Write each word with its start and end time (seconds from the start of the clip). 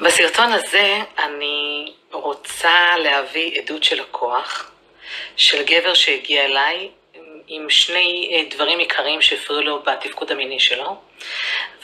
בסרטון 0.00 0.52
הזה 0.52 0.98
אני 1.18 1.92
רוצה 2.12 2.96
להביא 2.98 3.60
עדות 3.60 3.84
של 3.84 4.00
לקוח, 4.00 4.70
של 5.36 5.62
גבר 5.64 5.94
שהגיע 5.94 6.44
אליי 6.44 6.88
עם 7.46 7.70
שני 7.70 8.30
אה, 8.32 8.56
דברים 8.56 8.78
עיקריים 8.78 9.22
שהפריעו 9.22 9.62
לו 9.62 9.82
בתפקוד 9.82 10.32
המיני 10.32 10.60
שלו, 10.60 10.96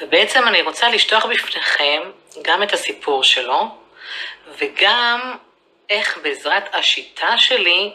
ובעצם 0.00 0.48
אני 0.48 0.62
רוצה 0.62 0.88
לשטוח 0.88 1.26
בפניכם 1.26 2.02
גם 2.42 2.62
את 2.62 2.72
הסיפור 2.72 3.25
שלו, 3.25 3.68
וגם 4.59 5.37
איך 5.91 6.19
בעזרת 6.23 6.75
השיטה 6.75 7.39
שלי 7.39 7.93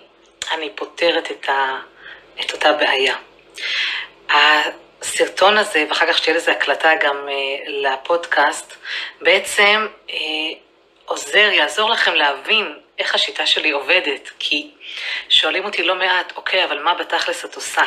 אני 0.52 0.70
פותרת 0.76 1.32
את, 1.32 1.50
ה, 1.50 1.80
את 2.42 2.52
אותה 2.54 2.74
בעיה. 2.74 3.16
הסרטון 5.02 5.57
הזה, 5.57 5.86
ואחר 5.89 6.07
כך 6.07 6.18
שתהיה 6.18 6.36
לזה 6.36 6.52
הקלטה 6.52 6.91
גם 7.04 7.27
uh, 7.27 7.70
לפודקאסט, 7.70 8.75
בעצם 9.21 9.88
uh, 10.07 10.11
עוזר, 11.05 11.37
יעזור 11.37 11.89
לכם 11.89 12.14
להבין 12.14 12.75
איך 13.00 13.15
השיטה 13.15 13.45
שלי 13.45 13.71
עובדת, 13.71 14.29
כי 14.39 14.71
שואלים 15.29 15.65
אותי 15.65 15.83
לא 15.83 15.95
מעט, 15.95 16.33
אוקיי, 16.36 16.64
אבל 16.64 16.79
מה 16.79 16.93
בתכלס 16.93 17.45
את 17.45 17.56
עושה? 17.56 17.82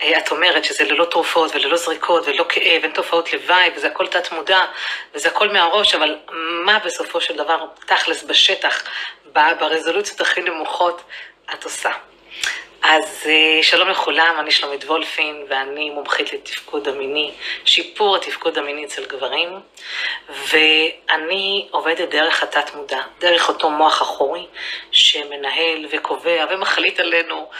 Uh, 0.00 0.04
את 0.18 0.30
אומרת 0.30 0.64
שזה 0.64 0.84
ללא 0.84 1.04
תרופות 1.04 1.54
וללא 1.54 1.76
זריקות 1.76 2.26
וללא 2.26 2.44
כאב, 2.48 2.82
אין 2.82 2.92
תופעות 2.92 3.32
לוואי 3.32 3.70
וזה 3.76 3.86
הכל 3.86 4.06
תת 4.06 4.32
מודע 4.32 4.60
וזה 5.14 5.28
הכל 5.28 5.48
מהראש, 5.48 5.94
אבל 5.94 6.18
מה 6.64 6.78
בסופו 6.78 7.20
של 7.20 7.36
דבר 7.36 7.66
תכלס 7.86 8.22
בשטח, 8.22 8.82
ברזולוציות 9.32 10.20
הכי 10.20 10.40
נמוכות, 10.40 11.02
את 11.54 11.64
עושה? 11.64 11.90
אז 12.82 13.26
אה, 13.26 13.62
שלום 13.62 13.88
לכולם, 13.88 14.34
אני 14.38 14.50
שלומית 14.50 14.84
וולפין 14.84 15.44
ואני 15.48 15.90
מומחית 15.90 16.32
לתפקוד 16.32 16.88
המיני, 16.88 17.30
שיפור 17.64 18.16
התפקוד 18.16 18.58
המיני 18.58 18.84
אצל 18.84 19.04
גברים, 19.04 19.48
ואני 20.28 21.68
עובדת 21.70 22.08
דרך 22.08 22.42
התת 22.42 22.74
מודע, 22.74 23.00
דרך 23.18 23.48
אותו 23.48 23.70
מוח 23.70 24.02
אחורי 24.02 24.46
שמנהל 24.90 25.86
וקובע 25.90 26.44
ומחליט 26.50 27.00
עלינו 27.00 27.50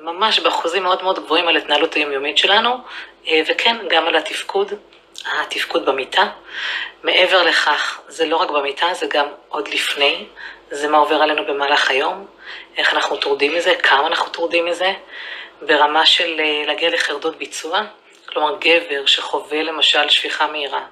ממש 0.00 0.40
באחוזים 0.40 0.82
מאוד 0.82 1.02
מאוד 1.02 1.24
גבוהים 1.24 1.48
על 1.48 1.56
התנהלות 1.56 1.94
היומיומית 1.94 2.38
שלנו, 2.38 2.76
אה, 3.28 3.40
וכן, 3.46 3.76
גם 3.88 4.06
על 4.06 4.16
התפקוד, 4.16 4.72
התפקוד 5.40 5.86
במיטה. 5.86 6.26
מעבר 7.02 7.42
לכך, 7.42 8.00
זה 8.08 8.26
לא 8.26 8.36
רק 8.36 8.50
במיטה, 8.50 8.94
זה 8.94 9.06
גם 9.06 9.26
עוד 9.48 9.68
לפני, 9.68 10.26
זה 10.70 10.88
מה 10.88 10.98
עובר 10.98 11.22
עלינו 11.22 11.46
במהלך 11.46 11.90
היום, 11.90 12.26
איך 12.76 12.94
אנחנו 12.94 13.16
טורדים 13.16 13.54
מזה, 13.54 13.74
כמה 13.74 14.06
אנחנו 14.06 14.28
טורדים 14.32 14.64
מזה, 14.64 14.92
ברמה 15.62 16.06
של 16.06 16.40
אה, 16.40 16.62
להגיע 16.66 16.90
לחרדות 16.90 17.38
ביצוע. 17.38 17.82
כלומר, 18.26 18.56
גבר 18.60 19.06
שחווה 19.06 19.62
למשל 19.62 20.08
שפיכה 20.08 20.46
מהירה, 20.46 20.84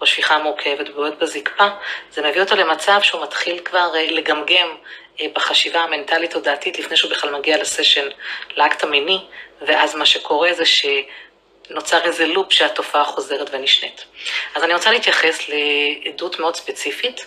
או 0.00 0.06
שפיכה 0.06 0.38
מורכבת 0.38 0.88
ובועט 0.88 1.14
בזקפה, 1.18 1.68
זה 2.10 2.22
מביא 2.22 2.40
אותו 2.40 2.56
למצב 2.56 3.00
שהוא 3.02 3.22
מתחיל 3.22 3.58
כבר 3.64 3.90
אה, 3.94 4.10
לגמגם 4.10 4.68
אה, 5.20 5.26
בחשיבה 5.34 5.80
המנטלית-תודעתית 5.80 6.78
לפני 6.78 6.96
שהוא 6.96 7.10
בכלל 7.10 7.30
מגיע 7.38 7.58
לסשן, 7.58 8.08
לאקט 8.56 8.84
המיני, 8.84 9.24
ואז 9.62 9.94
מה 9.94 10.06
שקורה 10.06 10.52
זה 10.52 10.64
ש... 10.64 10.86
נוצר 11.70 12.02
איזה 12.04 12.26
לופ 12.26 12.52
שהתופעה 12.52 13.04
חוזרת 13.04 13.48
ונשנית. 13.52 14.04
אז 14.54 14.64
אני 14.64 14.74
רוצה 14.74 14.90
להתייחס 14.90 15.48
לעדות 15.48 16.40
מאוד 16.40 16.56
ספציפית, 16.56 17.26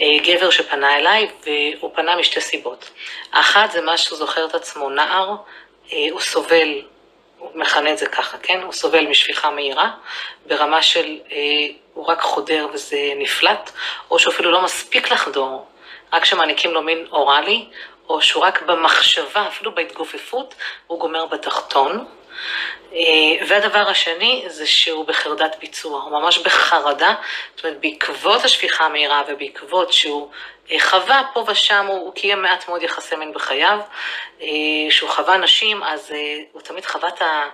אה, 0.00 0.06
גבר 0.22 0.50
שפנה 0.50 0.96
אליי, 0.96 1.28
והוא 1.44 1.90
פנה 1.94 2.16
משתי 2.16 2.40
סיבות. 2.40 2.90
האחת 3.32 3.70
זה 3.70 3.80
מה 3.80 3.98
שהוא 3.98 4.18
זוכר 4.18 4.46
את 4.46 4.54
עצמו 4.54 4.90
נער, 4.90 5.36
אה, 5.92 6.06
הוא 6.10 6.20
סובל, 6.20 6.82
הוא 7.38 7.50
מכנה 7.54 7.92
את 7.92 7.98
זה 7.98 8.06
ככה, 8.06 8.38
כן? 8.38 8.60
הוא 8.62 8.72
סובל 8.72 9.06
משפיכה 9.06 9.50
מהירה, 9.50 9.90
ברמה 10.46 10.82
של 10.82 11.18
אה, 11.32 11.38
הוא 11.94 12.06
רק 12.06 12.20
חודר 12.20 12.66
וזה 12.72 13.12
נפלט, 13.16 13.70
או 14.10 14.18
שהוא 14.18 14.34
אפילו 14.34 14.50
לא 14.50 14.62
מספיק 14.62 15.10
לחדור, 15.10 15.66
רק 16.12 16.22
כשמעניקים 16.22 16.70
לו 16.70 16.82
מין 16.82 17.06
אוראלי, 17.12 17.66
או 18.08 18.22
שהוא 18.22 18.42
רק 18.42 18.62
במחשבה, 18.62 19.46
אפילו 19.48 19.74
בהתגופפות, 19.74 20.54
הוא 20.86 21.00
גומר 21.00 21.26
בתחתון. 21.26 22.04
אה, 22.92 23.46
והדבר 23.48 23.88
השני 23.88 24.44
זה 24.46 24.66
שהוא 24.66 25.06
בחרדת 25.06 25.56
ביצוע, 25.60 26.02
הוא 26.02 26.20
ממש 26.20 26.38
בחרדה, 26.38 27.14
זאת 27.56 27.64
אומרת 27.64 27.80
בעקבות 27.80 28.44
השפיכה 28.44 28.84
המהירה 28.84 29.22
ובעקבות 29.28 29.92
שהוא 29.92 30.30
אה, 30.70 30.80
חווה 30.80 31.22
פה 31.32 31.44
ושם, 31.48 31.86
הוא 31.86 32.14
קיים 32.14 32.42
מעט 32.42 32.68
מאוד 32.68 32.82
יחסי 32.82 33.16
מין 33.16 33.32
בחייו, 33.32 33.78
אה, 34.42 34.46
שהוא 34.90 35.10
חווה 35.10 35.36
נשים, 35.36 35.82
אז 35.82 36.12
הוא 36.52 36.62
תמיד 36.62 36.86
חווה 36.86 37.08
את 37.08 37.22
ה... 37.22 37.48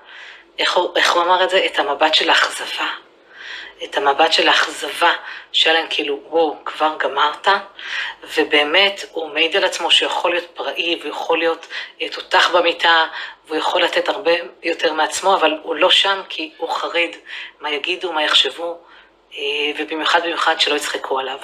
איך 0.59 0.77
הוא, 0.77 0.97
איך 0.97 1.13
הוא 1.13 1.23
אמר 1.23 1.45
את 1.45 1.51
זה? 1.51 1.67
את 1.67 1.79
המבט 1.79 2.15
של 2.15 2.31
האכזבה. 2.31 3.06
את 3.85 3.97
המבט 3.97 4.33
של 4.33 4.49
האכזבה, 4.49 5.13
שהיה 5.53 5.75
להם 5.75 5.87
כאילו, 5.91 6.21
וואו, 6.29 6.57
כבר 6.65 6.95
גמרת, 6.99 7.49
ובאמת 8.37 9.05
הוא 9.13 9.31
מעיד 9.31 9.57
על 9.57 9.65
עצמו 9.65 9.91
שיכול 9.91 10.31
להיות 10.31 10.47
פראי 10.55 11.01
ויכול 11.03 11.39
להיות 11.39 11.67
תותח 12.13 12.51
במיטה, 12.55 13.07
והוא 13.47 13.59
יכול 13.59 13.83
לתת 13.83 14.09
הרבה 14.09 14.33
יותר 14.63 14.93
מעצמו, 14.93 15.35
אבל 15.35 15.59
הוא 15.63 15.75
לא 15.75 15.91
שם 15.91 16.23
כי 16.29 16.51
הוא 16.57 16.71
חרד 16.71 17.11
מה 17.61 17.71
יגידו, 17.71 18.13
מה 18.13 18.23
יחשבו, 18.23 18.79
אה, 19.37 19.43
ובמיוחד 19.79 20.23
במיוחד 20.23 20.61
שלא 20.61 20.75
יצחקו 20.75 21.19
עליו. 21.19 21.39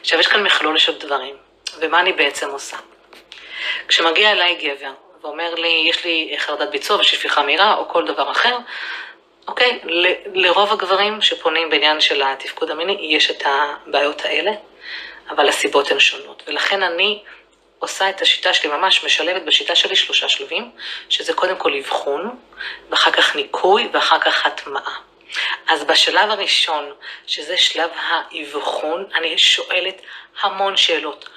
עכשיו, 0.00 0.20
יש 0.20 0.26
כאן 0.26 0.42
מכלול 0.42 0.78
של 0.78 0.98
דברים, 0.98 1.36
ומה 1.80 2.00
אני 2.00 2.12
בעצם 2.12 2.50
עושה? 2.50 2.76
כשמגיע 3.88 4.32
אליי 4.32 4.54
גבר 4.54 4.92
ואומר 5.22 5.54
לי, 5.54 5.86
יש 5.88 6.04
לי 6.04 6.34
חרדת 6.38 6.68
ביצוע 6.68 6.96
ושפיכה 6.96 7.42
מהירה 7.42 7.74
או 7.74 7.88
כל 7.88 8.06
דבר 8.06 8.30
אחר, 8.30 8.58
אוקיי, 9.48 9.80
לרוב 10.34 10.72
הגברים 10.72 11.22
שפונים 11.22 11.70
בעניין 11.70 12.00
של 12.00 12.22
התפקוד 12.22 12.70
המיני, 12.70 12.98
יש 13.00 13.30
את 13.30 13.42
הבעיות 13.44 14.24
האלה, 14.24 14.52
אבל 15.30 15.48
הסיבות 15.48 15.90
הן 15.90 16.00
שונות. 16.00 16.42
ולכן 16.46 16.82
אני 16.82 17.22
עושה 17.78 18.10
את 18.10 18.22
השיטה 18.22 18.54
שלי, 18.54 18.70
ממש 18.70 19.04
משלבת 19.04 19.42
בשיטה 19.42 19.76
שלי 19.76 19.96
שלושה 19.96 20.28
שלבים, 20.28 20.70
שזה 21.08 21.32
קודם 21.32 21.56
כל 21.56 21.74
אבחון, 21.74 22.36
ואחר 22.90 23.10
כך 23.10 23.36
ניקוי, 23.36 23.88
ואחר 23.92 24.18
כך 24.18 24.46
הטמעה. 24.46 24.98
אז 25.68 25.84
בשלב 25.84 26.30
הראשון, 26.30 26.92
שזה 27.26 27.56
שלב 27.58 27.90
האבחון, 27.96 29.06
אני 29.14 29.38
שואלת 29.38 30.00
המון 30.40 30.76
שאלות, 30.76 31.28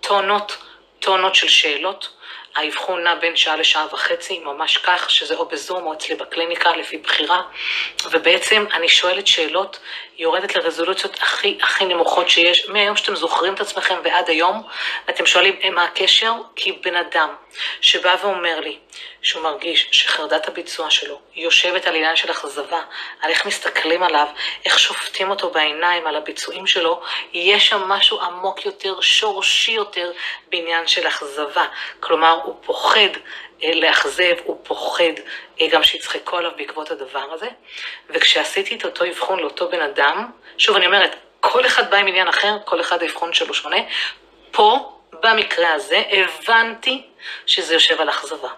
טונות, 0.00 0.56
טונות 1.00 1.34
של 1.34 1.48
שאלות. 1.48 2.08
האבחון 2.56 3.04
נע 3.04 3.14
בין 3.14 3.36
שעה 3.36 3.56
לשעה 3.56 3.86
וחצי, 3.92 4.38
ממש 4.38 4.76
כך, 4.76 5.10
שזה 5.10 5.34
או 5.34 5.48
בזום 5.48 5.86
או 5.86 5.92
אצלי 5.92 6.14
בקליניקה, 6.14 6.76
לפי 6.76 6.98
בחירה, 6.98 7.42
ובעצם 8.10 8.64
אני 8.72 8.88
שואלת 8.88 9.26
שאלות, 9.26 9.78
יורדת 10.18 10.56
לרזולוציות 10.56 11.22
הכי 11.22 11.58
הכי 11.62 11.84
נמוכות 11.84 12.30
שיש, 12.30 12.68
מהיום 12.68 12.96
שאתם 12.96 13.16
זוכרים 13.16 13.54
את 13.54 13.60
עצמכם 13.60 13.94
ועד 14.04 14.28
היום, 14.30 14.62
ואתם 15.08 15.26
שואלים 15.26 15.54
מה 15.74 15.84
הקשר? 15.84 16.32
כי 16.56 16.72
בן 16.72 16.96
אדם 16.96 17.34
שבא 17.80 18.16
ואומר 18.22 18.60
לי 18.60 18.78
שהוא 19.22 19.42
מרגיש 19.42 19.88
שחרדת 19.90 20.48
הביצוע 20.48 20.90
שלו 20.90 21.20
יושבת 21.34 21.86
על 21.86 21.94
עניין 21.94 22.16
של 22.16 22.30
אכזבה, 22.30 22.80
על 23.20 23.30
איך 23.30 23.46
מסתכלים 23.46 24.02
עליו, 24.02 24.26
איך 24.64 24.78
שופטים 24.78 25.30
אותו 25.30 25.50
בעיניים 25.50 26.06
על 26.06 26.16
הביצועים 26.16 26.66
שלו, 26.66 27.00
יש 27.32 27.68
שם 27.68 27.82
משהו 27.82 28.20
עמוק 28.20 28.66
יותר, 28.66 29.00
שורשי 29.00 29.72
יותר, 29.72 30.12
בעניין 30.48 30.86
של 30.86 31.08
אכזבה. 31.08 31.64
כלומר, 32.00 32.40
הוא 32.44 32.54
פוחד 32.64 32.98
אה, 32.98 33.08
לאכזב, 33.74 34.34
הוא 34.44 34.60
פוחד 34.62 35.14
אה, 35.60 35.66
גם 35.70 35.82
שיצחקו 35.82 36.36
עליו 36.36 36.50
בעקבות 36.56 36.90
הדבר 36.90 37.26
הזה. 37.32 37.48
וכשעשיתי 38.10 38.74
את 38.74 38.84
אותו 38.84 39.04
אבחון 39.04 39.40
לאותו 39.40 39.68
בן 39.68 39.80
אדם, 39.80 40.30
שוב, 40.58 40.76
אני 40.76 40.86
אומרת, 40.86 41.16
כל 41.40 41.66
אחד 41.66 41.90
בא 41.90 41.96
עם 41.96 42.06
עניין 42.06 42.28
אחר, 42.28 42.56
כל 42.64 42.80
אחד 42.80 43.02
האבחון 43.02 43.32
שלו 43.32 43.54
שונה. 43.54 43.76
פה, 44.50 44.98
במקרה 45.22 45.72
הזה, 45.72 46.02
הבנתי 46.10 47.02
שזה 47.46 47.74
יושב 47.74 48.00
על 48.00 48.08
אכזבה. 48.08 48.48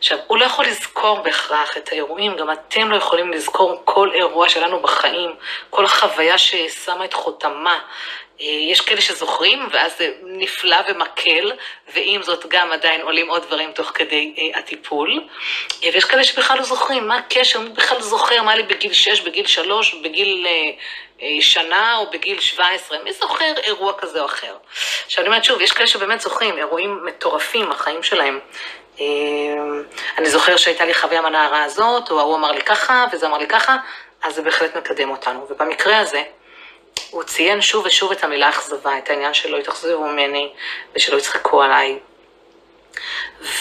עכשיו, 0.00 0.18
הוא 0.26 0.38
לא 0.38 0.44
יכול 0.44 0.66
לזכור 0.66 1.20
בהכרח 1.20 1.76
את 1.76 1.88
האירועים, 1.92 2.36
גם 2.36 2.52
אתם 2.52 2.90
לא 2.90 2.96
יכולים 2.96 3.32
לזכור 3.32 3.82
כל 3.84 4.10
אירוע 4.14 4.48
שלנו 4.48 4.80
בחיים, 4.80 5.30
כל 5.70 5.86
חוויה 5.86 6.38
ששמה 6.38 7.04
את 7.04 7.14
חותמה. 7.14 7.78
אה, 8.40 8.46
יש 8.46 8.80
כאלה 8.80 9.00
שזוכרים, 9.00 9.68
ואז 9.72 9.98
זה 9.98 10.12
נפלא 10.22 10.76
ומקל, 10.88 11.52
ועם 11.94 12.22
זאת 12.22 12.46
גם 12.48 12.72
עדיין 12.72 13.00
עולים 13.00 13.28
עוד 13.28 13.42
דברים 13.42 13.72
תוך 13.72 13.90
כדי 13.94 14.34
אה, 14.38 14.58
הטיפול. 14.58 15.24
אה, 15.84 15.90
ויש 15.92 16.04
כאלה 16.04 16.24
שבכלל 16.24 16.58
לא 16.58 16.64
זוכרים, 16.64 17.08
מה 17.08 17.16
הקשר, 17.16 17.60
מי 17.60 17.68
בכלל 17.68 18.00
זוכר 18.00 18.42
מה 18.42 18.56
לי 18.56 18.62
בגיל 18.62 18.92
6, 18.92 19.20
בגיל 19.20 19.46
3, 19.46 19.94
בגיל 19.94 20.46
שנה 21.40 21.96
או 21.96 22.10
בגיל 22.10 22.40
17, 22.40 22.98
מי 23.04 23.12
זוכר 23.12 23.52
אירוע 23.64 23.92
כזה 23.98 24.20
או 24.20 24.26
אחר? 24.26 24.56
עכשיו 25.06 25.20
אני 25.20 25.28
אומרת 25.28 25.44
שוב, 25.44 25.60
יש 25.60 25.72
כאלה 25.72 25.86
שבאמת 25.86 26.20
זוכרים 26.20 26.58
אירועים 26.58 27.04
מטורפים, 27.04 27.70
החיים 27.70 28.02
שלהם. 28.02 28.38
אני 30.18 30.30
זוכר 30.30 30.56
שהייתה 30.56 30.84
לי 30.84 30.94
חוויה 30.94 31.20
מהנערה 31.20 31.64
הזאת, 31.64 32.10
או 32.10 32.20
ההוא 32.20 32.36
אמר 32.36 32.52
לי 32.52 32.62
ככה, 32.62 33.06
וזה 33.12 33.26
אמר 33.26 33.38
לי 33.38 33.46
ככה, 33.46 33.76
אז 34.22 34.34
זה 34.34 34.42
בהחלט 34.42 34.76
מקדם 34.76 35.10
אותנו. 35.10 35.46
ובמקרה 35.50 35.98
הזה, 35.98 36.22
הוא 37.10 37.22
ציין 37.22 37.60
שוב 37.60 37.86
ושוב 37.86 38.12
את 38.12 38.24
המילה 38.24 38.48
אכזבה, 38.48 38.98
את 38.98 39.10
העניין 39.10 39.34
שלא 39.34 39.56
יתאכזבו 39.56 40.04
ממני 40.04 40.52
ושלא 40.94 41.16
יצחקו 41.16 41.62
עליי. 41.62 41.98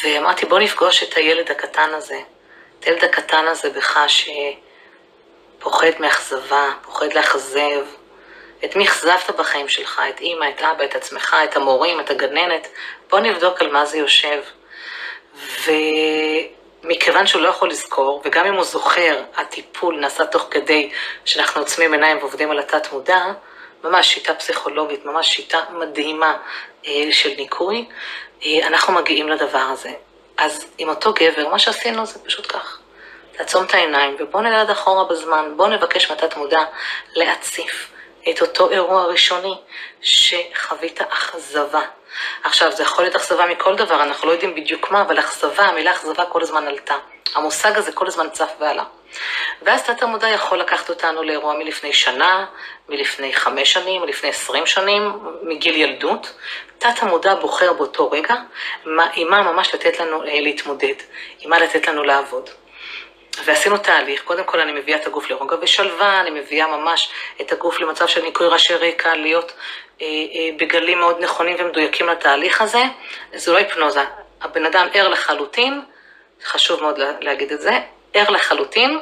ואמרתי, 0.03 0.45
בוא 0.45 0.59
נפגוש 0.59 1.03
את 1.03 1.17
הילד 1.17 1.51
הקטן 1.51 1.93
הזה, 1.93 2.19
את 2.79 2.83
הילד 2.83 3.03
הקטן 3.03 3.47
הזה 3.47 3.69
בך 3.69 3.99
שפוחד 5.57 5.91
מאכזבה, 5.99 6.71
פוחד 6.81 7.13
לאכזב, 7.13 7.85
את 8.65 8.75
מי 8.75 8.85
אכזבת 8.85 9.29
בחיים 9.37 9.69
שלך, 9.69 10.01
את 10.09 10.19
אימא, 10.19 10.45
את 10.49 10.61
אבא, 10.61 10.83
את 10.83 10.95
עצמך, 10.95 11.37
את 11.43 11.55
המורים, 11.55 11.99
את 11.99 12.09
הגננת, 12.09 12.67
בוא 13.09 13.19
נבדוק 13.19 13.61
על 13.61 13.71
מה 13.71 13.85
זה 13.85 13.97
יושב. 13.97 14.41
ומכיוון 16.83 17.27
שהוא 17.27 17.41
לא 17.41 17.49
יכול 17.49 17.69
לזכור, 17.69 18.21
וגם 18.25 18.45
אם 18.45 18.53
הוא 18.53 18.63
זוכר, 18.63 19.21
הטיפול 19.35 19.99
נעשה 19.99 20.25
תוך 20.25 20.47
כדי 20.51 20.89
שאנחנו 21.25 21.61
עוצמים 21.61 21.93
עיניים 21.93 22.17
ועובדים 22.17 22.51
על 22.51 22.59
התת 22.59 22.87
מודע, 22.91 23.25
ממש 23.83 24.13
שיטה 24.13 24.33
פסיכולוגית, 24.33 25.05
ממש 25.05 25.27
שיטה 25.27 25.59
מדהימה 25.71 26.37
אה, 26.87 27.07
של 27.11 27.29
ניקוי, 27.37 27.85
אה, 28.45 28.67
אנחנו 28.67 28.93
מגיעים 28.93 29.29
לדבר 29.29 29.57
הזה. 29.57 29.91
אז 30.37 30.65
עם 30.77 30.89
אותו 30.89 31.13
גבר, 31.13 31.47
מה 31.47 31.59
שעשינו 31.59 32.05
זה 32.05 32.19
פשוט 32.25 32.51
כך. 32.51 32.79
תעצום 33.31 33.65
את 33.65 33.73
העיניים 33.73 34.15
ובוא 34.19 34.41
נלד 34.41 34.69
אחורה 34.69 35.03
בזמן, 35.03 35.53
בוא 35.55 35.67
נבקש 35.67 36.11
מתת 36.11 36.37
מודע 36.37 36.63
להציף 37.15 37.91
את 38.31 38.41
אותו 38.41 38.69
אירוע 38.69 39.05
ראשוני 39.05 39.53
שחווית 40.01 41.01
אכזבה. 41.01 41.81
עכשיו, 42.43 42.71
זה 42.71 42.83
יכול 42.83 43.03
להיות 43.03 43.15
אכזבה 43.15 43.45
מכל 43.45 43.75
דבר, 43.75 44.03
אנחנו 44.03 44.27
לא 44.27 44.31
יודעים 44.31 44.55
בדיוק 44.55 44.91
מה, 44.91 45.01
אבל 45.01 45.19
אכזבה, 45.19 45.63
המילה 45.63 45.91
אכזבה 45.91 46.25
כל 46.25 46.41
הזמן 46.41 46.67
עלתה. 46.67 46.95
המושג 47.35 47.77
הזה 47.77 47.91
כל 47.91 48.07
הזמן 48.07 48.29
צף 48.29 48.51
ועלה. 48.59 48.83
ואז 49.61 49.83
תת 49.83 50.03
המודע 50.03 50.29
יכול 50.29 50.59
לקחת 50.59 50.89
אותנו 50.89 51.23
לאירוע 51.23 51.53
מלפני 51.53 51.93
שנה, 51.93 52.45
מלפני 52.89 53.33
חמש 53.33 53.73
שנים, 53.73 54.01
מלפני 54.01 54.29
עשרים 54.29 54.65
שנים, 54.65 55.11
מגיל 55.41 55.75
ילדות. 55.75 56.33
תת 56.77 56.93
המודע 56.99 57.35
בוחר 57.35 57.73
באותו 57.73 58.11
רגע 58.11 58.35
עם 59.15 59.29
מה 59.29 59.41
ממש 59.41 59.73
לתת 59.73 59.99
לנו 59.99 60.23
אה, 60.23 60.41
להתמודד, 60.41 60.93
עם 61.39 61.49
מה 61.49 61.59
לתת 61.59 61.87
לנו 61.87 62.03
לעבוד. 62.03 62.49
ועשינו 63.45 63.77
תהליך, 63.77 64.23
קודם 64.23 64.43
כל 64.43 64.59
אני 64.59 64.71
מביאה 64.71 64.97
את 64.97 65.07
הגוף 65.07 65.29
לרוגע 65.29 65.55
ושלווה, 65.61 66.19
אני 66.21 66.29
מביאה 66.29 66.67
ממש 66.67 67.11
את 67.41 67.51
הגוף 67.51 67.79
למצב 67.79 68.07
של 68.07 68.21
ניקוי 68.21 68.47
ראשי 68.47 68.75
רקע, 68.75 69.15
להיות 69.15 69.51
אה, 70.01 70.05
אה, 70.07 70.49
בגלים 70.57 70.99
מאוד 70.99 71.23
נכונים 71.23 71.55
ומדויקים 71.59 72.07
לתהליך 72.07 72.61
הזה. 72.61 72.83
זו 73.35 73.53
לא 73.53 73.57
היפנוזה, 73.57 74.01
הבן 74.41 74.65
אדם 74.65 74.87
ער 74.93 75.07
לחלוטין, 75.07 75.81
חשוב 76.43 76.81
מאוד 76.81 76.99
להגיד 77.21 77.51
את 77.51 77.61
זה, 77.61 77.79
ער 78.13 78.29
לחלוטין, 78.29 78.99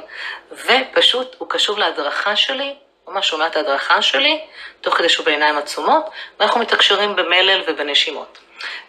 ופשוט 0.52 1.36
הוא 1.38 1.50
קשוב 1.50 1.78
להדרכה 1.78 2.36
שלי, 2.36 2.76
ממש 3.08 3.28
שומע 3.28 3.48
את 3.48 3.56
ההדרכה 3.56 4.02
שלי, 4.02 4.42
תוך 4.82 4.98
כדי 4.98 5.10
שהוא 5.10 5.26
בעיניים 5.26 5.58
עצומות, 5.58 6.06
ואנחנו 6.40 6.60
מתקשרים 6.60 7.16
במלל 7.16 7.64
ובנשימות. 7.68 8.38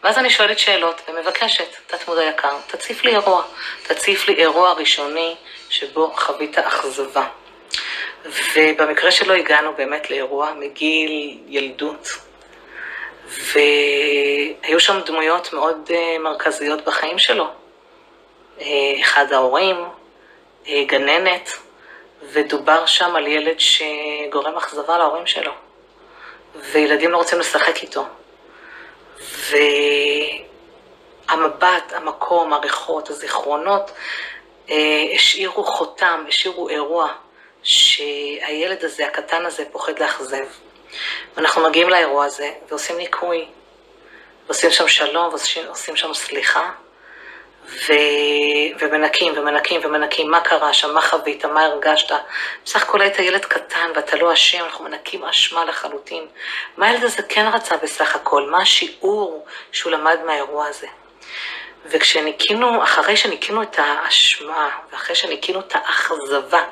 ואז 0.03 0.19
אני 0.19 0.31
שואלת 0.31 0.59
שאלות 0.59 1.01
ומבקשת, 1.09 1.77
תת 1.87 2.09
מודע 2.09 2.25
יקר, 2.25 2.57
תציף 2.67 3.05
לי 3.05 3.11
אירוע, 3.11 3.43
תציף 3.83 4.29
לי 4.29 4.35
אירוע 4.35 4.73
ראשוני 4.73 5.35
שבו 5.71 6.13
חווית 6.17 6.59
אכזבה. 6.59 7.27
ובמקרה 8.55 9.11
שלו 9.11 9.35
הגענו 9.35 9.73
באמת 9.73 10.11
לאירוע 10.11 10.53
מגיל 10.53 11.39
ילדות, 11.49 12.09
והיו 13.29 14.81
שם 14.81 15.01
דמויות 15.07 15.53
מאוד 15.53 15.91
אה, 15.95 16.19
מרכזיות 16.19 16.85
בחיים 16.85 17.19
שלו. 17.19 17.47
אה, 18.61 18.67
אחד 19.01 19.33
ההורים, 19.33 19.77
אה, 20.69 20.85
גננת, 20.87 21.53
ודובר 22.23 22.87
שם 22.87 23.17
על 23.17 23.27
ילד 23.27 23.57
שגורם 23.61 24.57
אכזבה 24.57 24.99
להורים 24.99 25.27
שלו, 25.27 25.53
וילדים 26.55 27.11
לא 27.11 27.17
רוצים 27.17 27.39
לשחק 27.39 27.83
איתו. 27.83 28.05
והמבט, 31.29 31.93
המקום, 31.93 32.53
הריחות, 32.53 33.11
הזיכרונות, 33.11 33.91
אה, 34.71 35.05
השאירו 35.15 35.65
חותם, 35.65 36.25
השאירו 36.29 36.69
אירוע 36.69 37.13
שהילד 37.63 38.85
הזה, 38.85 39.07
הקטן 39.07 39.47
הזה, 39.47 39.65
פוחד 39.73 39.99
לאכזב. 39.99 40.47
ואנחנו 41.37 41.69
מגיעים 41.69 41.89
לאירוע 41.89 42.25
הזה 42.25 42.53
ועושים 42.69 42.97
ניקוי, 42.97 43.49
ועושים 44.47 44.71
שם 44.71 44.89
שלום, 44.89 45.29
ועושים 45.29 45.97
שם 45.97 46.15
סליחה, 46.15 46.71
ו... 47.69 47.93
ומנקים 48.79 49.33
ומנקים 49.37 49.81
ומנקים 49.85 50.31
מה 50.31 50.41
קרה 50.41 50.73
שם, 50.73 50.95
מה 50.95 51.03
חווית, 51.03 51.45
מה 51.45 51.65
הרגשת. 51.65 52.15
בסך 52.65 52.83
הכל 52.83 53.01
היית 53.01 53.19
ילד 53.19 53.45
קטן 53.45 53.91
ואתה 53.95 54.17
לא 54.17 54.33
אשם, 54.33 54.65
אנחנו 54.65 54.85
מנקים 54.85 55.25
אשמה 55.25 55.65
לחלוטין. 55.65 56.27
מה 56.77 56.87
הילד 56.87 57.05
הזה 57.05 57.23
כן 57.23 57.51
רצה 57.53 57.77
בסך 57.77 58.15
הכל? 58.15 58.51
מה 58.51 58.63
השיעור 58.63 59.47
שהוא 59.73 59.93
למד 59.93 60.19
מהאירוע 60.27 60.67
הזה? 60.67 60.87
וכשניקינו, 61.87 62.83
אחרי 62.83 63.17
שניקינו 63.17 63.63
את 63.63 63.79
האשמה, 63.79 64.69
ואחרי 64.93 65.17
שניקינו 65.17 65.61
את 65.61 65.75
האכזבה, 65.75 66.65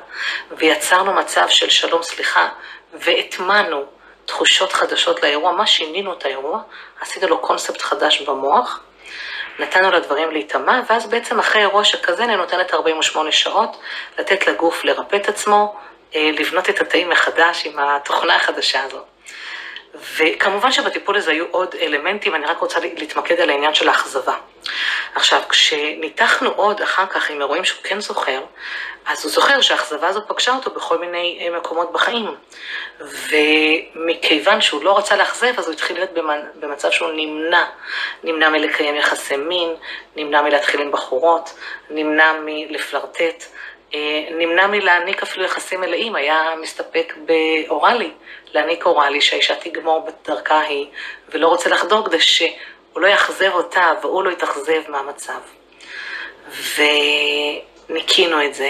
ויצרנו 0.51 1.13
מצב 1.13 1.45
של 1.49 1.69
שלום, 1.69 2.03
סליחה, 2.03 2.49
והטמנו 2.93 3.85
תחושות 4.25 4.73
חדשות 4.73 5.23
לאירוע, 5.23 5.51
מה 5.51 5.67
שינינו 5.67 6.13
את 6.13 6.25
האירוע? 6.25 6.61
עשינו 7.01 7.27
לו 7.27 7.41
קונספט 7.41 7.81
חדש 7.81 8.21
במוח, 8.21 8.81
נתנו 9.59 9.91
לדברים 9.91 10.31
להיטמע, 10.31 10.81
ואז 10.89 11.09
בעצם 11.09 11.39
אחרי 11.39 11.61
אירוע 11.61 11.83
שכזה 11.83 12.23
אני 12.23 12.35
נותנת 12.35 12.73
48 12.73 13.31
שעות 13.31 13.77
לתת 14.19 14.47
לגוף 14.47 14.83
לרפא 14.83 15.15
את 15.15 15.29
עצמו, 15.29 15.75
אה, 16.15 16.29
לבנות 16.33 16.69
את 16.69 16.81
התאים 16.81 17.09
מחדש 17.09 17.65
עם 17.65 17.79
התוכנה 17.79 18.35
החדשה 18.35 18.83
הזאת. 18.83 19.03
וכמובן 20.17 20.71
שבטיפול 20.71 21.17
הזה 21.17 21.31
היו 21.31 21.45
עוד 21.51 21.75
אלמנטים, 21.81 22.35
אני 22.35 22.45
רק 22.45 22.57
רוצה 22.57 22.79
להתמקד 22.79 23.39
על 23.39 23.49
העניין 23.49 23.73
של 23.73 23.89
האכזבה. 23.89 24.33
עכשיו, 25.17 25.41
כשניתחנו 25.49 26.49
עוד 26.49 26.81
אחר 26.81 27.05
כך 27.05 27.29
עם 27.29 27.41
אירועים 27.41 27.65
שהוא 27.65 27.83
כן 27.83 27.99
זוכר, 27.99 28.41
אז 29.05 29.23
הוא 29.23 29.31
זוכר 29.31 29.61
שהאכזבה 29.61 30.07
הזאת 30.07 30.23
פגשה 30.27 30.55
אותו 30.55 30.71
בכל 30.71 30.97
מיני 30.97 31.39
אה, 31.41 31.57
מקומות 31.57 31.91
בחיים. 31.91 32.35
ומכיוון 32.99 34.61
שהוא 34.61 34.83
לא 34.83 34.97
רצה 34.97 35.15
לאכזב, 35.15 35.53
אז 35.57 35.65
הוא 35.65 35.73
התחיל 35.73 35.97
להיות 35.97 36.09
במצב 36.55 36.91
שהוא 36.91 37.11
נמנע. 37.15 37.65
נמנע 38.23 38.49
מלקיים 38.49 38.95
יחסי 38.95 39.37
מין, 39.37 39.75
נמנע 40.15 40.41
מלהתחיל 40.41 40.81
עם 40.81 40.91
בחורות, 40.91 41.53
נמנע 41.89 42.33
מלפלרטט. 42.45 43.43
אה, 43.93 44.27
נמנע 44.31 44.67
מלהעניק 44.67 45.23
אפילו 45.23 45.45
יחסים 45.45 45.81
מלאים, 45.81 46.15
היה 46.15 46.53
מסתפק 46.61 47.13
באוראלי, 47.17 48.11
להעניק 48.53 48.85
אוראלי 48.85 49.21
שהאישה 49.21 49.55
תגמור 49.55 50.07
בדרכה 50.07 50.61
היא, 50.61 50.87
ולא 51.29 51.47
רוצה 51.47 51.69
לחדור 51.69 52.05
כדי 52.05 52.19
שהוא 52.97 53.03
לא 53.03 53.07
יאכזב 53.07 53.51
אותה 53.53 53.91
והוא 54.01 54.23
לא 54.23 54.29
יתאכזב 54.29 54.81
מהמצב. 54.87 55.39
וניקינו 57.89 58.45
את 58.45 58.53
זה, 58.53 58.69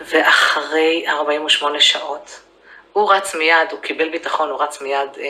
ואחרי 0.00 1.04
48 1.08 1.80
שעות, 1.80 2.40
הוא 2.92 3.12
רץ 3.12 3.34
מיד, 3.34 3.70
הוא 3.70 3.80
קיבל 3.80 4.08
ביטחון, 4.08 4.50
הוא 4.50 4.62
רץ 4.62 4.80
מיד 4.80 5.08
אה, 5.18 5.24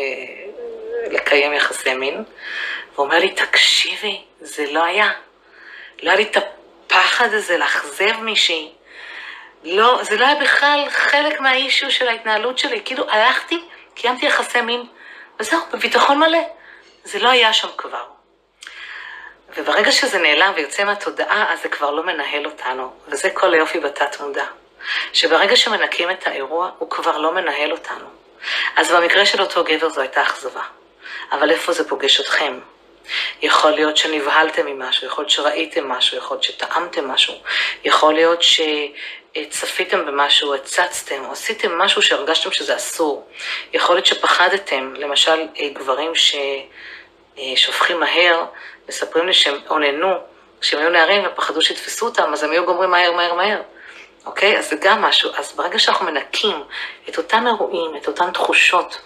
לקיים 1.10 1.52
יחסי 1.52 1.94
מין, 1.94 2.24
והוא 2.94 3.06
אומר 3.06 3.18
לי, 3.18 3.30
תקשיבי, 3.30 4.22
זה 4.40 4.72
לא 4.72 4.84
היה. 4.84 5.10
לא 6.02 6.10
היה 6.10 6.16
לי 6.16 6.22
את 6.30 6.36
הפחד 6.36 7.34
הזה 7.34 7.58
לאכזב 7.58 8.20
מישהי. 8.20 8.72
לא, 9.64 10.00
זה 10.02 10.16
לא 10.16 10.26
היה 10.26 10.34
בכלל 10.34 10.86
חלק 10.90 11.40
מהאישו 11.40 11.90
של 11.90 12.08
ההתנהלות 12.08 12.58
שלי. 12.58 12.80
כאילו, 12.84 13.10
הלכתי, 13.10 13.64
קיימתי 13.94 14.26
יחסי 14.26 14.60
מין, 14.60 14.86
וזהו, 15.40 15.60
בביטחון 15.72 16.18
מלא. 16.18 16.59
זה 17.04 17.18
לא 17.18 17.28
היה 17.28 17.52
שם 17.52 17.68
כבר. 17.76 18.04
וברגע 19.56 19.92
שזה 19.92 20.18
נעלם 20.18 20.52
ויוצא 20.56 20.84
מהתודעה, 20.84 21.52
אז 21.52 21.62
זה 21.62 21.68
כבר 21.68 21.90
לא 21.90 22.02
מנהל 22.02 22.46
אותנו. 22.46 22.92
וזה 23.08 23.30
כל 23.30 23.54
היופי 23.54 23.80
בתת 23.80 24.20
מודע. 24.20 24.44
שברגע 25.12 25.56
שמנקים 25.56 26.10
את 26.10 26.26
האירוע, 26.26 26.70
הוא 26.78 26.90
כבר 26.90 27.18
לא 27.18 27.32
מנהל 27.32 27.72
אותנו. 27.72 28.06
אז 28.76 28.92
במקרה 28.92 29.26
של 29.26 29.40
אותו 29.42 29.64
גבר 29.64 29.88
זו 29.88 30.00
הייתה 30.00 30.22
אכזבה. 30.22 30.62
אבל 31.32 31.50
איפה 31.50 31.72
זה 31.72 31.88
פוגש 31.88 32.20
אתכם? 32.20 32.58
יכול 33.42 33.70
להיות 33.70 33.96
שנבהלתם 33.96 34.66
ממשהו, 34.66 35.06
יכול 35.06 35.22
להיות 35.22 35.30
שראיתם 35.30 35.88
משהו, 35.88 36.16
יכול 36.16 36.34
להיות 36.34 36.44
שטעמתם 36.44 37.08
משהו, 37.08 37.34
יכול 37.84 38.14
להיות 38.14 38.42
שצפיתם 39.38 40.06
במשהו, 40.06 40.54
הצצתם, 40.54 41.24
או 41.24 41.32
עשיתם 41.32 41.78
משהו 41.78 42.02
שהרגשתם 42.02 42.52
שזה 42.52 42.76
אסור. 42.76 43.28
יכול 43.72 43.94
להיות 43.94 44.06
שפחדתם, 44.06 44.94
למשל 44.96 45.46
גברים 45.72 46.12
ששופכים 46.14 48.00
מהר, 48.00 48.44
מספרים 48.88 49.26
לי 49.26 49.34
שהם 49.34 49.54
אוננו 49.70 50.14
כשהם 50.60 50.80
היו 50.80 50.90
נערים 50.90 51.22
ופחדו 51.26 51.62
שיתפסו 51.62 52.06
אותם, 52.06 52.32
אז 52.32 52.42
הם 52.42 52.50
היו 52.50 52.66
גומרים 52.66 52.90
מהר, 52.90 53.12
מהר, 53.12 53.34
מהר. 53.34 53.62
אוקיי? 54.26 54.58
אז 54.58 54.70
זה 54.70 54.76
גם 54.80 55.02
משהו. 55.02 55.30
אז 55.36 55.52
ברגע 55.52 55.78
שאנחנו 55.78 56.06
מנקים 56.06 56.62
את 57.08 57.18
אותם 57.18 57.46
אירועים, 57.46 57.96
את 57.96 58.08
אותן 58.08 58.30
תחושות, 58.30 59.00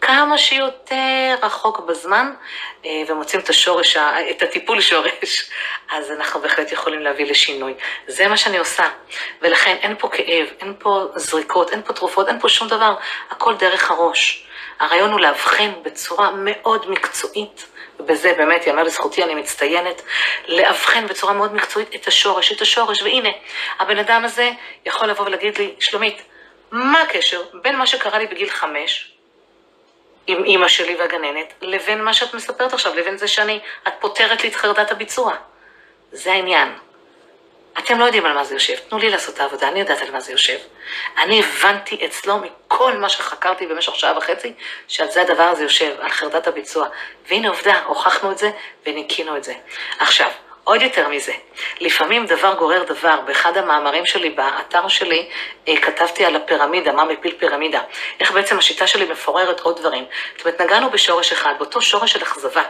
כמה 0.00 0.38
שיותר 0.38 1.34
רחוק 1.42 1.80
בזמן, 1.80 2.32
אה, 2.84 3.02
ומוצאים 3.08 3.42
את 3.42 3.48
השורש, 3.48 3.96
את 4.30 4.42
הטיפול 4.42 4.80
שורש, 4.80 5.50
אז 5.94 6.10
אנחנו 6.10 6.40
בהחלט 6.40 6.72
יכולים 6.72 7.00
להביא 7.00 7.30
לשינוי. 7.30 7.74
זה 8.06 8.28
מה 8.28 8.36
שאני 8.36 8.58
עושה. 8.58 8.88
ולכן 9.42 9.76
אין 9.82 9.94
פה 9.98 10.08
כאב, 10.08 10.46
אין 10.60 10.74
פה 10.78 11.06
זריקות, 11.14 11.72
אין 11.72 11.82
פה 11.82 11.92
תרופות, 11.92 12.28
אין 12.28 12.40
פה 12.40 12.48
שום 12.48 12.68
דבר, 12.68 12.94
הכל 13.30 13.54
דרך 13.56 13.90
הראש. 13.90 14.46
הרעיון 14.80 15.12
הוא 15.12 15.20
לאבחן 15.20 15.72
בצורה 15.82 16.30
מאוד 16.34 16.90
מקצועית, 16.90 17.66
ובזה 17.98 18.34
באמת, 18.36 18.66
יאמר 18.66 18.82
לזכותי, 18.82 19.24
אני 19.24 19.34
מצטיינת, 19.34 20.02
לאבחן 20.48 21.06
בצורה 21.06 21.32
מאוד 21.32 21.54
מקצועית 21.54 21.94
את 21.94 22.06
השורש, 22.06 22.52
את 22.52 22.60
השורש, 22.60 23.02
והנה, 23.02 23.28
הבן 23.78 23.98
אדם 23.98 24.24
הזה 24.24 24.50
יכול 24.86 25.06
לבוא 25.06 25.24
ולהגיד 25.24 25.58
לי, 25.58 25.74
שלומית, 25.80 26.22
מה 26.70 27.02
הקשר 27.02 27.42
בין 27.62 27.76
מה 27.76 27.86
שקרה 27.86 28.18
לי 28.18 28.26
בגיל 28.26 28.50
חמש, 28.50 29.12
עם 30.30 30.44
אימא 30.44 30.68
שלי 30.68 30.96
והגננת, 30.96 31.52
לבין 31.60 32.04
מה 32.04 32.14
שאת 32.14 32.34
מספרת 32.34 32.72
עכשיו, 32.72 32.94
לבין 32.94 33.16
זה 33.18 33.28
שאני, 33.28 33.60
את 33.88 33.92
פותרת 34.00 34.42
לי 34.42 34.48
את 34.48 34.54
חרדת 34.54 34.90
הביצוע. 34.90 35.34
זה 36.12 36.32
העניין. 36.32 36.72
אתם 37.78 37.98
לא 37.98 38.04
יודעים 38.04 38.26
על 38.26 38.32
מה 38.32 38.44
זה 38.44 38.54
יושב, 38.54 38.74
תנו 38.88 38.98
לי 38.98 39.10
לעשות 39.10 39.34
את 39.34 39.40
העבודה, 39.40 39.68
אני 39.68 39.80
יודעת 39.80 40.02
על 40.02 40.10
מה 40.10 40.20
זה 40.20 40.32
יושב. 40.32 40.58
אני 41.18 41.40
הבנתי 41.40 42.06
אצלו 42.06 42.38
מכל 42.38 42.92
מה 42.92 43.08
שחקרתי 43.08 43.66
במשך 43.66 43.94
שעה 43.94 44.18
וחצי, 44.18 44.52
שעל 44.88 45.10
זה 45.10 45.22
הדבר 45.22 45.42
הזה 45.42 45.62
יושב, 45.62 45.94
על 46.00 46.10
חרדת 46.10 46.46
הביצוע. 46.46 46.88
והנה 47.28 47.48
עובדה, 47.48 47.82
הוכחנו 47.84 48.32
את 48.32 48.38
זה 48.38 48.50
וניקינו 48.86 49.36
את 49.36 49.44
זה. 49.44 49.54
עכשיו, 49.98 50.30
עוד 50.64 50.82
יותר 50.82 51.08
מזה, 51.08 51.32
לפעמים 51.80 52.26
דבר 52.26 52.54
גורר 52.54 52.82
דבר. 52.82 53.20
באחד 53.26 53.56
המאמרים 53.56 54.06
שלי, 54.06 54.30
באתר 54.30 54.88
שלי, 54.88 55.28
אה, 55.68 55.76
כתבתי 55.76 56.24
על 56.24 56.36
הפירמידה, 56.36 56.92
מה 56.92 57.04
מפיל 57.04 57.34
פירמידה. 57.38 57.80
איך 58.20 58.32
בעצם 58.32 58.58
השיטה 58.58 58.86
שלי 58.86 59.04
מפוררת 59.04 59.60
עוד 59.60 59.78
דברים. 59.80 60.04
זאת 60.36 60.46
אומרת, 60.46 60.60
נגענו 60.60 60.90
בשורש 60.90 61.32
אחד, 61.32 61.54
באותו 61.58 61.82
שורש 61.82 62.12
של 62.12 62.22
אכזבה. 62.22 62.62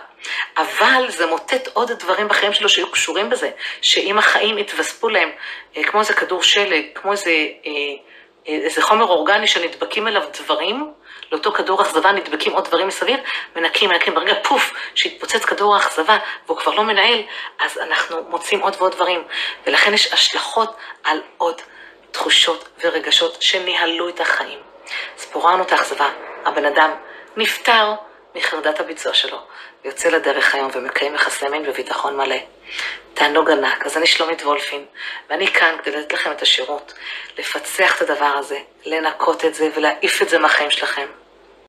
אבל 0.56 1.04
זה 1.08 1.26
מוטט 1.26 1.68
עוד 1.72 1.92
דברים 1.92 2.28
בחיים 2.28 2.52
שלו 2.52 2.68
שיהיו 2.68 2.90
קשורים 2.90 3.30
בזה, 3.30 3.50
שאם 3.82 4.18
החיים 4.18 4.58
יתווספו 4.58 5.08
להם, 5.08 5.30
אה, 5.76 5.84
כמו 5.84 6.00
איזה 6.00 6.14
כדור 6.14 6.42
שלג, 6.42 6.84
כמו 6.94 7.12
איזה, 7.12 7.30
אה, 7.66 7.70
איזה 8.46 8.82
חומר 8.82 9.04
אורגני 9.04 9.46
שנדבקים 9.46 10.08
אליו 10.08 10.22
דברים, 10.42 10.92
לאותו 11.32 11.52
כדור 11.52 11.82
אכזבה 11.82 12.12
נדבקים 12.12 12.52
עוד 12.52 12.64
דברים 12.64 12.88
מסביב, 12.88 13.20
מנקים, 13.56 13.90
מנקים, 13.90 14.14
ברגע 14.14 14.34
פוף, 14.42 14.72
שהתפוצץ 14.94 15.44
כדור 15.44 15.74
האכזבה 15.74 16.18
והוא 16.46 16.58
כבר 16.58 16.74
לא 16.74 16.84
מנהל, 16.84 17.22
אז 17.58 17.78
אנחנו 17.78 18.22
מוצאים 18.28 18.60
עוד 18.60 18.76
ועוד 18.78 18.92
דברים. 18.92 19.22
ולכן 19.66 19.94
יש 19.94 20.12
השלכות 20.12 20.76
על 21.04 21.20
עוד 21.38 21.60
תחושות 22.10 22.68
ורגשות 22.84 23.42
שניהלו 23.42 24.08
את 24.08 24.20
החיים. 24.20 24.58
אז 25.18 25.24
פוררנו 25.24 25.62
את 25.62 25.72
האכזבה, 25.72 26.08
הבן 26.44 26.64
אדם 26.64 26.90
נפטר 27.36 27.94
מחרדת 28.34 28.80
הביצוע 28.80 29.14
שלו, 29.14 29.38
ויוצא 29.84 30.08
לדרך 30.08 30.54
היום 30.54 30.70
ומקיים 30.74 31.14
יחסי 31.14 31.48
מין 31.48 31.62
בביטחון 31.62 32.16
מלא. 32.16 32.36
תענוג 33.14 33.50
ענק. 33.50 33.86
אז 33.86 33.96
אני 33.96 34.06
שלומית 34.06 34.42
וולפין, 34.42 34.84
ואני 35.30 35.46
כאן 35.46 35.76
כדי 35.82 35.96
לתת 35.96 36.12
לכם 36.12 36.32
את 36.32 36.42
השירות, 36.42 36.94
לפצח 37.38 37.96
את 37.96 38.10
הדבר 38.10 38.32
הזה, 38.38 38.58
לנקות 38.84 39.44
את 39.44 39.54
זה 39.54 39.68
ולהעיף 39.76 40.22
את 40.22 40.28
זה 40.28 40.38
מהחיים 40.38 40.70
שלכם. 40.70 41.06